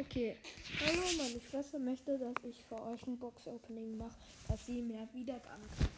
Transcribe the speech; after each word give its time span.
Okay. 0.00 0.36
Hallo, 0.86 1.02
meine 1.16 1.40
Schwester 1.40 1.78
möchte, 1.80 2.16
dass 2.18 2.34
ich 2.44 2.62
für 2.68 2.80
euch 2.80 3.04
ein 3.08 3.18
Box-Opening 3.18 3.96
mache, 3.98 4.14
dass 4.46 4.64
sie 4.64 4.80
mehr 4.80 5.08
Wiedergaben 5.12 5.64
kriegt. 5.76 5.90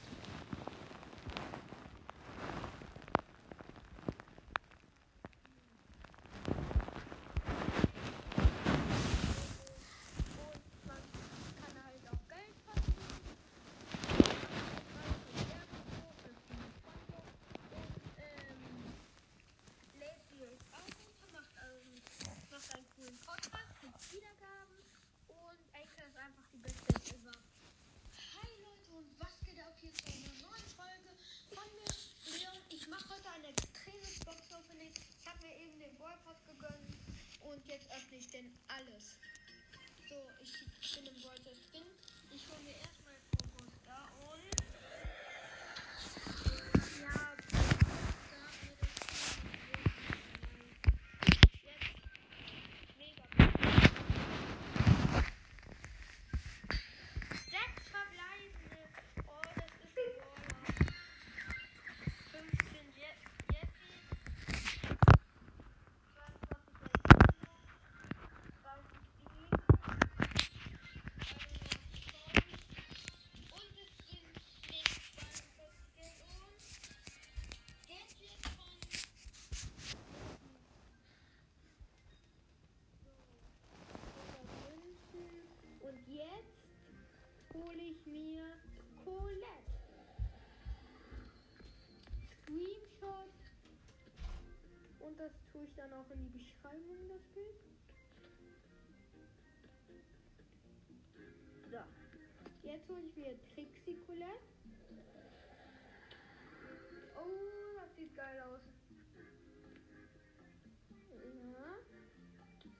Und 10.38 10.86
man 10.86 11.02
kann 11.60 11.74
halt 11.84 12.04
auch 12.08 12.24
Geld 12.28 12.56
verdienen. 12.64 13.20
Und 17.76 18.00
ähm, 18.16 18.60
lädt 19.98 20.24
die 20.32 20.40
euch 20.42 20.64
auf, 20.72 20.88
macht, 21.32 21.52
ähm, 21.68 22.00
macht 22.50 22.74
einen 22.74 22.86
coolen 22.96 23.18
Podcast, 23.26 23.70
kriegt 23.80 24.12
Wiedergaben 24.12 24.78
und 25.28 25.60
Anchor 25.72 26.04
ist 26.08 26.16
einfach 26.16 26.46
die 26.52 26.58
beste 26.58 26.88
App 26.94 27.06
ever. 27.14 27.36
Hi 28.40 28.50
Leute 28.60 28.90
und 28.98 29.08
was 29.20 29.34
geht 29.44 29.58
ab 29.60 29.74
hier 29.80 29.92
zu 29.94 30.06
einer 30.10 30.34
neuen 30.50 30.68
Folge 30.74 31.10
von 31.54 31.68
mir, 31.76 31.90
Leon. 32.34 32.58
Ich 32.70 32.88
mache 32.88 33.08
heute 33.14 33.28
ein 33.30 33.44
extremes 33.44 34.18
Box-Opening. 34.24 34.92
Ich 34.92 35.26
habe 35.28 35.38
mir 35.46 35.54
eben 35.56 35.78
den 35.90 35.98
Boycott 35.98 36.46
gegönnt 36.46 36.96
und 37.40 37.66
jetzt 37.66 37.90
öffne 37.90 38.18
ich 38.18 38.30
denn 38.30 38.52
alles. 38.68 39.18
So, 40.08 40.28
ich 40.40 40.94
bin 40.94 41.06
im 41.06 41.22
Wolter 41.22 41.50
drin. 41.70 41.84
Ich 42.32 42.48
hole 42.48 42.62
mir 42.62 42.76
erstmal 42.76 42.99
das 95.30 95.52
tue 95.52 95.64
ich 95.64 95.74
dann 95.74 95.92
auch 95.92 96.10
in 96.10 96.22
die 96.22 96.38
Beschreibung, 96.38 97.08
das 97.08 97.22
Bild. 97.34 97.54
So. 101.70 102.68
Jetzt 102.68 102.88
hole 102.88 103.02
ich 103.02 103.16
mir 103.16 103.38
Trixie 103.54 103.98
Colette. 104.06 104.40
Oh, 107.16 107.80
das 107.80 107.96
sieht 107.96 108.16
geil 108.16 108.40
aus. 108.40 108.60
Ja. 111.52 111.76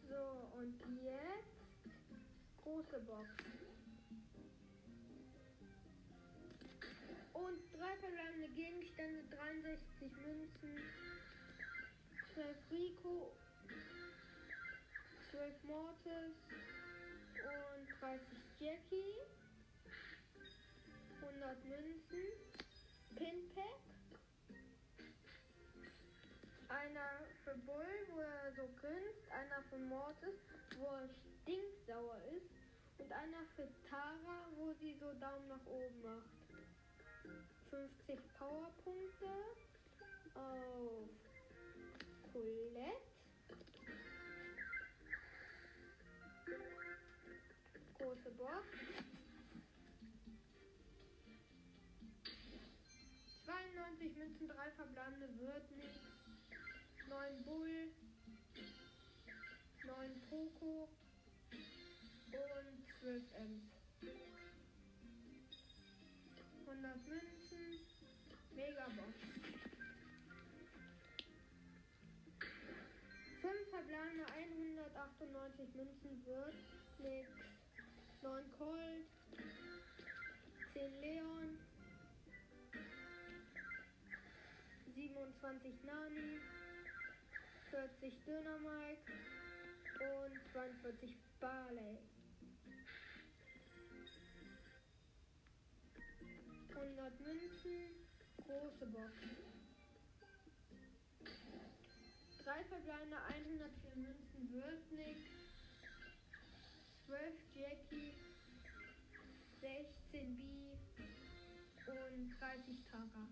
So, 0.08 0.58
und 0.58 0.74
jetzt 1.02 1.60
große 2.62 3.00
Box. 3.00 3.28
Und 7.32 7.58
drei 7.72 7.96
verbleibende 7.98 8.48
Gegenstände, 8.54 9.22
63 9.36 10.12
Münzen, 10.26 10.82
12 12.40 12.56
Rico, 12.70 13.32
12 15.30 15.64
Mortis 15.64 16.32
und 17.36 18.00
30 18.00 18.20
Jackie, 18.58 19.14
100 21.20 21.64
Münzen, 21.66 22.24
Pinpack, 23.14 23.80
einer 26.70 27.26
für 27.44 27.58
Bull, 27.58 28.06
wo 28.14 28.20
er 28.20 28.52
so 28.56 28.66
grinst, 28.80 29.30
einer 29.32 29.62
für 29.68 29.78
Mortis, 29.78 30.40
wo 30.78 30.86
er 30.86 31.10
stinksauer 31.42 32.22
ist. 32.34 32.48
Und 32.96 33.12
einer 33.12 33.44
für 33.54 33.68
Tara, 33.90 34.48
wo 34.56 34.72
sie 34.80 34.94
so 34.98 35.12
Daumen 35.20 35.48
nach 35.48 35.66
oben 35.66 36.02
macht. 36.02 36.30
50 37.70 38.18
Powerpunkte 38.38 39.28
auf 40.34 41.29
Colette. 42.32 43.00
Große 47.98 48.30
Box. 48.38 48.66
92 53.44 54.16
Münzen, 54.16 54.48
3 54.48 54.70
verbleibende 54.72 55.28
wird 55.38 55.70
nichts. 55.72 56.06
9 57.08 57.44
Bull. 57.44 57.92
9 59.86 60.22
Poco. 60.28 60.88
Und 62.32 62.86
12 63.00 63.22
Ems. 63.34 63.69
5 73.90 73.96
verbleibende 73.96 74.24
198 74.94 75.74
Münzen 75.74 76.24
wird 76.24 76.54
nix. 77.00 77.28
9 78.22 78.44
Colt. 78.56 79.06
10 80.74 81.00
Leon. 81.00 81.58
27 84.94 85.74
Nani. 85.84 86.40
40 87.70 88.14
Dynamite. 88.24 89.12
Und 89.98 90.52
42 90.52 91.16
Barley. 91.40 91.98
100 96.74 97.20
Münzen, 97.20 98.06
große 98.46 98.86
Box. 98.86 99.59
3 102.50 102.64
verbleibende 102.64 103.16
104 103.22 103.94
Münzen 103.94 104.50
wird 104.50 104.90
nix. 104.90 105.20
12 107.06 107.34
Jackie, 107.54 108.12
16 109.60 110.36
B 110.36 110.42
und 111.86 112.30
30 112.40 112.82
Tara. 112.90 113.28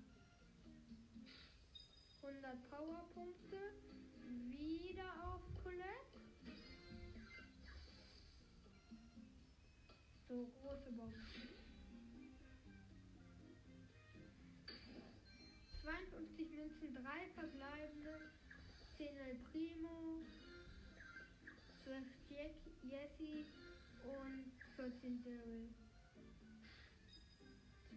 100 2.23 2.71
Powerpunkte, 2.71 3.57
wieder 4.51 5.11
auf 5.25 5.43
Colette. 5.65 6.21
So, 10.29 10.47
große 10.63 10.93
Box. 10.93 11.15
52 15.83 16.51
Münzen, 16.53 16.95
3 16.95 17.29
verbleibende, 17.35 18.11
10 18.11 18.11
El 18.11 18.28
Primo, 19.59 20.23
12 21.83 22.05
Jack, 22.31 22.55
Jessie 22.85 23.45
und 24.05 24.53
14 24.77 25.25
Daryl. 25.25 25.69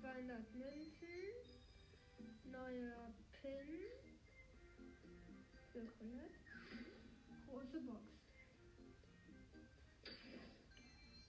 200 0.01 0.55
Münzen, 0.55 1.19
neuer 2.45 3.13
Pin 3.39 3.67
für 5.71 5.85
Colette, 5.99 6.39
große 7.47 7.79
Box. 7.81 8.07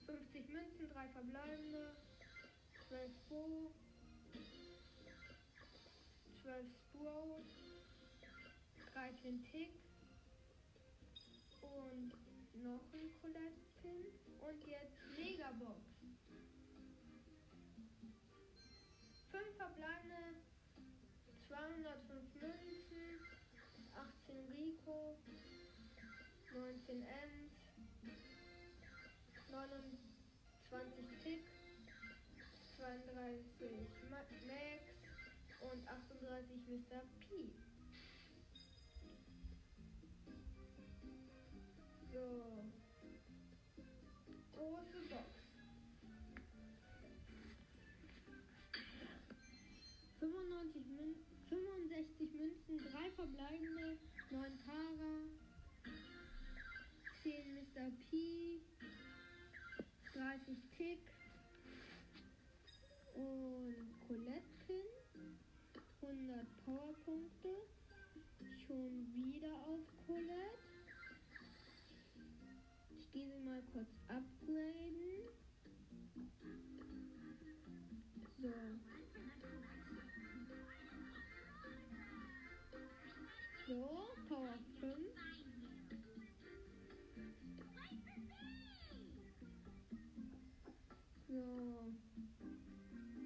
50 0.07 0.49
Münzen, 0.49 0.89
3 0.89 1.09
verbleibende, 1.09 1.95
12 2.87 3.11
Bo, 3.29 3.71
12 6.41 6.65
Sprout, 6.89 7.45
13 8.95 9.43
Tick 9.51 9.92
und 11.73 12.11
noch 12.63 12.81
ein 12.93 13.09
Colette-Pin 13.21 14.05
und 14.41 14.63
jetzt 14.65 14.97
Megabox. 15.17 15.79
5 19.31 19.57
verbleibende, 19.57 20.37
205 21.47 22.35
Münzen, 22.41 23.19
18 23.95 24.45
Rico, 24.53 25.17
19 26.53 27.01
Ems, 27.01 27.53
29 29.51 31.19
Tick, 31.23 31.45
32 32.77 33.89
Ma 34.09 34.17
Max 34.17 34.83
und 35.61 35.87
38 35.87 36.67
Mr. 36.67 37.01
P. 37.27 37.52
Mün 50.93 51.15
65 51.49 52.33
Münzen, 52.33 52.77
3 52.77 53.11
verbleibende, 53.11 53.97
9 54.31 54.57
Tara, 54.65 55.21
10 57.23 57.53
Mr. 57.55 57.91
P, 58.09 58.61
30 60.13 60.57
Tick 60.77 60.99
und 63.15 63.75
Colette 64.07 64.43
Pin, 64.67 64.85
100 66.01 66.45
Powerpunkte, 66.65 67.55
schon 68.67 69.07
wieder 69.15 69.53
auf 69.53 69.81
Colette. 70.05 70.59
Ich 72.91 73.11
gehe 73.11 73.31
sie 73.31 73.39
mal 73.39 73.63
kurz 73.73 73.89
upgraden. 74.09 75.23
So. 78.41 78.82
So, 83.73 83.89
Power 84.29 84.53
5. 84.81 84.93
So. 91.27 91.41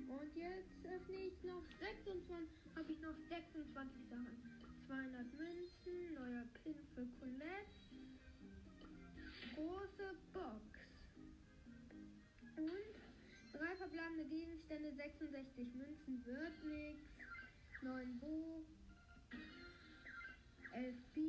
Und 0.07 0.35
jetzt 0.35 0.85
öffne 0.85 1.17
ich 1.17 1.43
noch 1.43 1.63
26, 1.81 2.75
habe 2.77 2.91
ich 2.93 3.01
noch 3.01 3.17
26 3.27 4.09
Sachen. 4.09 4.25
200 4.87 5.33
Münzen, 5.33 6.13
neuer 6.15 6.45
Pin 6.63 6.75
für 6.95 7.05
Colette, 7.19 7.83
große 9.53 10.15
Box 10.31 10.79
und 12.55 12.95
drei 13.51 13.75
verbleibende 13.75 14.23
Gegenstände, 14.29 14.95
66 14.95 15.75
Münzen, 15.75 16.25
wird 16.25 16.63
nix, 16.63 17.01
9 17.81 18.19
Bo, 18.21 18.63
11 20.77 20.95
B 21.15 21.21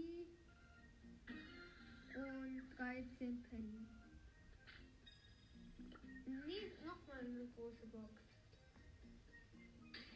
und 2.16 2.68
13 2.76 3.42
Penny. 3.48 3.88
Nee, 6.26 6.72
nochmal 6.84 7.20
eine 7.20 7.46
große 7.56 7.86
Box. 7.86 8.12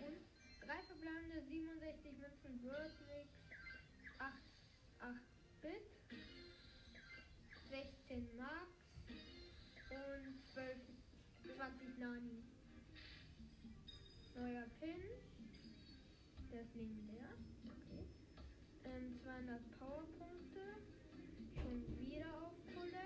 Und 0.01 0.19
drei 0.61 0.83
verbleibende 0.83 1.41
67 1.49 2.13
Münzen 2.19 2.63
wird 2.63 2.93
nix. 3.09 3.31
8, 4.19 4.33
8 5.01 5.17
Bit. 5.63 5.89
16 7.71 8.37
Max. 8.37 8.69
Und 9.89 10.45
12, 10.53 10.77
20 11.57 11.99
Nani. 11.99 12.45
Neuer 14.35 14.67
Pin. 14.79 15.01
Der. 16.53 16.61
Okay. 16.61 16.81
Ähm, 16.83 17.42
200 19.33 19.61
Powerpunkte. 19.79 20.61
Schon 21.55 21.99
wieder 21.99 22.27
auf. 22.35 22.53
Warte. 22.75 22.99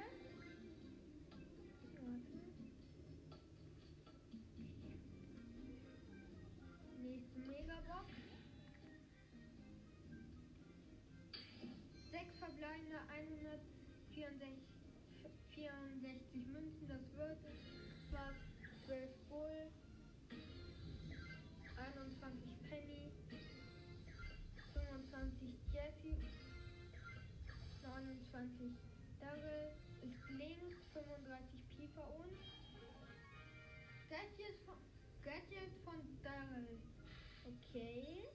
Nächste 7.00 7.38
Megabox. 7.38 8.10
Sechs 12.10 12.38
verbleibende 12.38 12.98
164 13.08 14.65
29 28.36 28.76
Daryl 29.18 29.72
ist 30.02 30.30
links. 30.36 30.76
35 30.92 31.58
Piper 31.70 32.06
und 32.18 32.36
Gadget 34.10 34.58
von, 34.66 34.76
Gadget 35.24 35.72
von 35.84 35.96
Daryl. 36.22 36.78
Okay. 37.46 38.28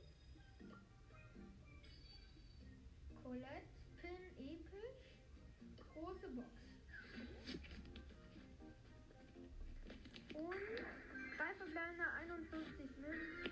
Colette 3.24 3.69
Pin 4.01 4.18
episch. 4.39 5.13
Große 5.94 6.27
Box. 6.30 6.50
Und 10.33 10.56
drei 11.38 11.53
verbleibende 11.56 12.06
51 12.21 12.98
Münzen. 12.98 13.51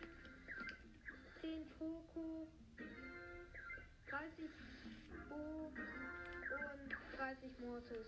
10 1.42 1.70
Poco. 1.78 2.09
30 7.30 7.60
Mortis. 7.60 8.08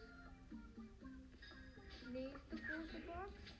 Nächste 2.12 2.56
große 2.56 3.00
Box. 3.06 3.54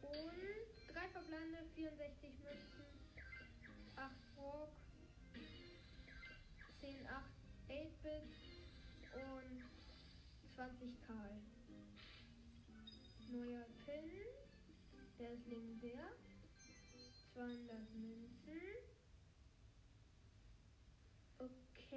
Und 0.00 0.94
drei 0.94 1.08
verbleibende 1.10 1.62
64 1.74 2.30
Münzen, 2.38 2.86
8 3.96 4.12
Rock, 4.38 4.72
10, 6.80 7.06
8, 7.06 7.24
8-Bit 7.68 8.32
und 9.12 9.62
20 10.54 11.06
Karl. 11.06 11.36
Neuer 13.30 13.66
Pin, 13.84 14.10
der 15.18 15.32
ist 15.34 15.46
legendär. 15.48 16.12
200 17.34 17.94
Münzen. 17.94 18.41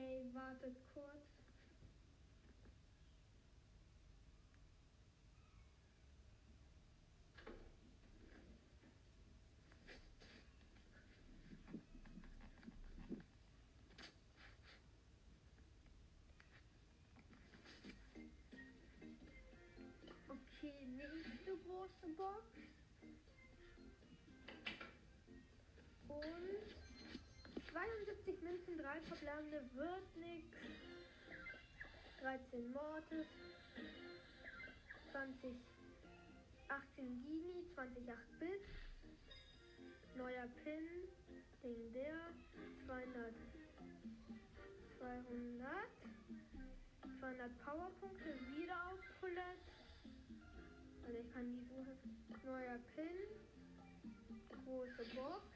Okay, 0.05 0.21
wartet 0.35 0.77
kurz. 0.93 1.25
Okay, 20.27 20.85
nächste 20.85 21.57
große 21.65 22.07
Box. 22.15 22.43
Und 26.07 26.74
72 27.75 28.41
Münzen, 28.41 28.77
3 28.77 29.01
verbleibende 29.01 29.61
wird 29.73 30.15
nix. 30.15 30.47
13 32.21 32.71
Mortis. 32.71 33.27
20, 35.11 35.55
18 36.69 37.21
Gini, 37.21 37.65
20 37.73 38.09
8 38.09 38.39
Bit. 38.39 38.61
Neuer 40.15 40.47
Pin, 40.63 40.87
Ding 41.61 41.91
der, 41.91 42.15
200, 42.85 43.33
200, 44.97 45.69
200 47.19 47.65
Powerpunkte, 47.65 48.39
wieder 48.55 48.87
auf 48.87 48.99
Colette. 49.19 49.41
Also 51.05 51.17
ich 51.19 51.33
kann 51.33 51.51
die 51.51 51.65
suchen. 51.67 51.99
Neuer 52.45 52.79
Pin. 52.95 53.17
Große 54.63 55.03
Box. 55.13 55.54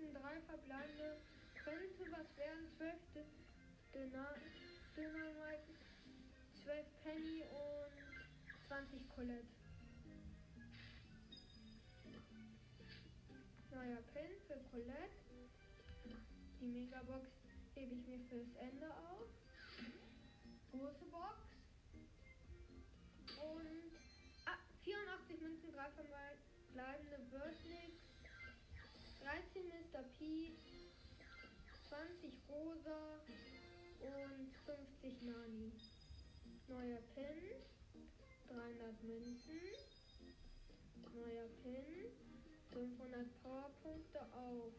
Münzen, 0.00 0.14
3 0.14 0.40
verbleibende. 0.40 1.16
Könnte 1.62 2.12
was 2.12 2.36
werden. 2.36 2.66
12 2.76 2.96
Döner, 3.92 4.34
Dynamite, 4.96 5.74
12 6.64 6.86
Penny 7.02 7.42
und 7.42 8.68
20 8.68 9.08
Colette. 9.10 9.46
Neuer 13.70 14.02
Pin 14.12 14.30
für 14.46 14.58
Colette. 14.70 15.10
Die 16.60 16.66
Megabox 16.66 17.28
hebe 17.74 17.94
ich 17.94 18.06
mir 18.06 18.20
fürs 18.28 18.54
Ende 18.56 18.86
auf. 18.86 19.28
Große 20.70 21.04
Box. 21.06 21.36
Und 23.38 23.92
ah, 24.46 24.58
84 24.82 25.40
Münzen, 25.40 25.72
3 25.72 25.90
verbleibende 25.90 27.30
wird 27.30 27.64
nix. 27.66 28.09
13 29.20 29.68
Mr. 29.68 30.02
P. 30.18 30.52
20 31.88 32.32
Rosa 32.48 33.20
und 34.00 34.52
50 34.66 35.22
Nani. 35.22 35.72
Neuer 36.68 37.00
Pin. 37.14 37.60
300 38.48 39.02
Münzen. 39.02 39.60
Neuer 41.14 41.48
Pin. 41.62 42.10
500 42.72 43.42
Powerpunkte 43.42 44.20
auf 44.32 44.72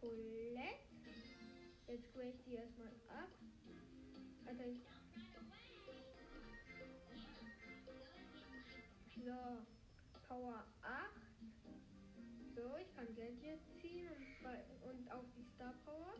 Colette. 0.00 0.90
Jetzt 1.86 2.12
grace 2.12 2.34
ich 2.34 2.44
die 2.44 2.54
erstmal 2.54 2.88
ab. 3.08 3.30
Also 4.46 4.62
ich 4.64 4.80
so, 9.24 9.32
Power 10.28 10.64
8. 10.82 11.09
Gadget 13.20 13.60
ziehen 13.82 14.08
und, 14.08 14.42
bei, 14.42 14.64
und 14.80 15.12
auch 15.12 15.28
die 15.36 15.44
Star 15.54 15.74
Power. 15.84 16.14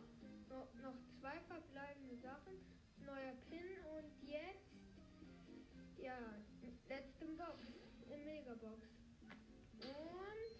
No, 0.49 0.67
noch 0.83 0.93
zwei 1.19 1.39
verbleibende 1.47 2.15
Sachen. 2.17 2.53
Neuer 3.07 3.33
Pin 3.49 3.65
und 3.97 4.29
jetzt, 4.29 4.69
ja, 5.97 6.15
letzte 6.87 7.25
Box, 7.25 7.57
in 8.07 8.23
Megabox. 8.23 8.85
Und 9.81 10.51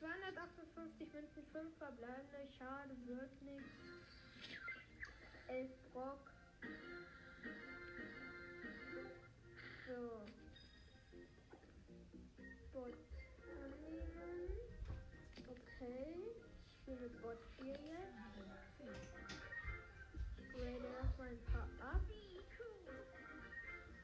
258 0.00 1.12
Münzen, 1.14 1.46
5 1.50 1.78
verbleibende. 1.78 2.52
Schade, 2.58 2.94
wird 3.06 3.42
nichts. 3.42 3.64
11 5.48 5.70
Brock. 5.94 6.29
Ich 16.80 16.94
spiele 16.94 17.10
Bot 17.20 17.38
4 17.60 17.66
jetzt. 17.68 17.78
Ich 20.38 20.48
grade 20.52 20.86
erstmal 20.98 21.28
ein 21.28 21.44
paar 21.52 21.68
ab. 21.92 22.00
Ich 22.08 22.48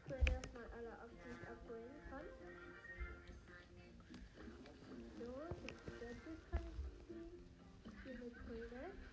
grade 0.07 0.33
erstmal 0.33 0.65
alle 0.77 0.93
ab, 0.93 1.09
die 1.25 1.31
ich 1.31 1.49
upgraden 1.49 2.01
kann. 2.11 2.27
So, 5.19 5.33
das 5.67 5.79
Gadget 6.01 6.41
kann 6.51 6.65
ich 6.69 6.77
ziehen. 7.07 7.37
Hier 8.05 8.15
mit 8.15 8.35
Colette. 8.47 9.06